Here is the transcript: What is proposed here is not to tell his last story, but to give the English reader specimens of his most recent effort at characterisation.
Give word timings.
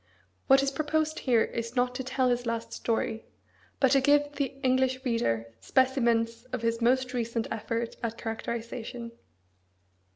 What 0.47 0.63
is 0.63 0.71
proposed 0.71 1.19
here 1.19 1.43
is 1.43 1.75
not 1.75 1.93
to 1.93 2.03
tell 2.03 2.29
his 2.31 2.47
last 2.47 2.73
story, 2.73 3.27
but 3.79 3.91
to 3.91 4.01
give 4.01 4.31
the 4.31 4.47
English 4.63 5.05
reader 5.05 5.53
specimens 5.59 6.43
of 6.45 6.63
his 6.63 6.81
most 6.81 7.13
recent 7.13 7.45
effort 7.51 7.97
at 8.01 8.17
characterisation. 8.17 9.11